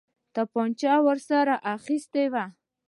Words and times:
توپنچه 0.33 0.93
ورسره 1.05 1.55
اخیستې 1.75 2.23
وه. 2.33 2.45